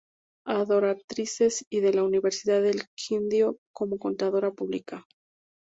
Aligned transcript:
Adoratrices 0.47 1.63
y 1.69 1.81
de 1.81 1.93
la 1.93 2.01
Universidad 2.03 2.63
del 2.63 2.87
Quindío 2.95 3.59
como 3.71 3.99
contadora 3.99 4.49
pública. 4.49 5.05